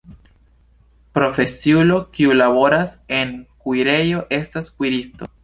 Profesiulo 1.17 1.99
kiu 2.15 2.33
laboras 2.39 2.95
en 3.19 3.37
kuirejo 3.67 4.25
estas 4.41 4.73
kuiristo. 4.81 5.33